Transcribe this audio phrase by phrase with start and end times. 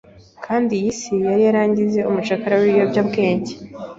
[0.45, 3.53] kandi iy isi yari yarangize umucakara w’ ibiyobyabwenge,